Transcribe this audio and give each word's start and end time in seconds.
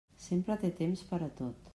Sempre 0.27 0.55
té 0.63 0.71
temps 0.79 1.03
per 1.11 1.19
a 1.27 1.29
tot. 1.43 1.69